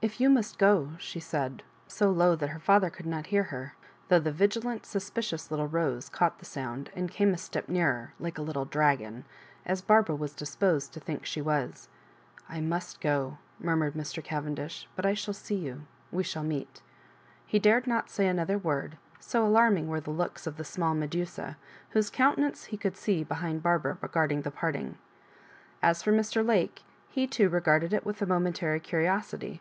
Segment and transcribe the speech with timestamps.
[0.10, 3.74] "If you must go——" she said, so low that her father could not hear her,
[4.08, 8.38] though the vigilant suspicious little Rose caught the sound, and came a step nearer, like
[8.38, 9.24] a little dragon,
[9.66, 11.90] as Barbara was dispcMsed to think she was."
[12.48, 14.24] I fnvst go," murmured Mr.
[14.24, 15.82] Cavendish; "but I shall see you—
[16.14, 16.80] ^we shall meet."
[17.44, 21.58] He dared not say another word, so alarming were the looks of the small Medusa,
[21.90, 24.96] whose countenance he could see behind Barbara regarding the parting.
[25.82, 26.42] As for Mr.
[26.42, 29.60] Lake, he too regarded it with a momen tary curiosity.